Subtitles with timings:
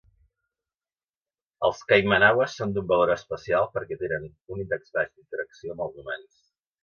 [1.67, 4.25] Els kaimanaues són d'un valor especial perquè tenen
[4.57, 6.43] un índex baix d'interacció amb els humans.